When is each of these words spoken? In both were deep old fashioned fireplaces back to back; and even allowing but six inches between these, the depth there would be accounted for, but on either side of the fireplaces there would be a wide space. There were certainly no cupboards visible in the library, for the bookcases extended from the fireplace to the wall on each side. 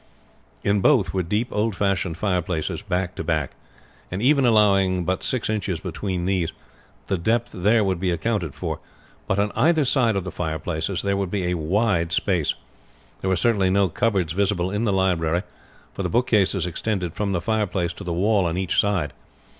In 0.63 0.81
both 0.81 1.13
were 1.13 1.21
deep 1.21 1.49
old 1.51 1.75
fashioned 1.75 2.17
fireplaces 2.17 2.81
back 2.81 3.13
to 3.13 3.23
back; 3.23 3.51
and 4.09 4.19
even 4.19 4.45
allowing 4.47 5.03
but 5.05 5.21
six 5.23 5.47
inches 5.47 5.79
between 5.79 6.25
these, 6.25 6.51
the 7.05 7.19
depth 7.19 7.51
there 7.51 7.83
would 7.83 7.99
be 7.99 8.09
accounted 8.09 8.55
for, 8.55 8.79
but 9.27 9.37
on 9.37 9.51
either 9.55 9.85
side 9.85 10.15
of 10.15 10.23
the 10.23 10.31
fireplaces 10.31 11.03
there 11.03 11.15
would 11.17 11.29
be 11.29 11.51
a 11.51 11.55
wide 11.55 12.11
space. 12.13 12.55
There 13.19 13.29
were 13.29 13.35
certainly 13.35 13.69
no 13.69 13.89
cupboards 13.89 14.33
visible 14.33 14.71
in 14.71 14.85
the 14.85 14.91
library, 14.91 15.43
for 15.93 16.01
the 16.01 16.09
bookcases 16.09 16.65
extended 16.65 17.13
from 17.13 17.31
the 17.31 17.39
fireplace 17.39 17.93
to 17.93 18.03
the 18.03 18.11
wall 18.11 18.47
on 18.47 18.57
each 18.57 18.79
side. 18.79 19.13